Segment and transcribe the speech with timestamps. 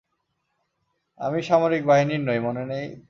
[1.19, 2.85] আমি সামরিক বাহিনীর নই, মনে নেই?